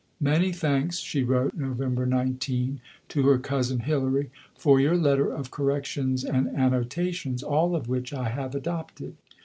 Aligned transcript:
"Many 0.19 0.51
thanks," 0.51 0.97
she 0.97 1.21
wrote 1.21 1.53
(Nov. 1.55 1.77
19) 1.79 2.81
to 3.09 3.21
her 3.27 3.37
cousin 3.37 3.81
Hilary, 3.81 4.31
"for 4.57 4.79
your 4.79 4.97
letter 4.97 5.31
of 5.31 5.51
corrections 5.51 6.23
and 6.25 6.47
annotations, 6.47 7.43
all 7.43 7.75
of 7.75 7.87
which 7.87 8.11
I 8.11 8.29
have 8.29 8.55
adopted. 8.55 9.13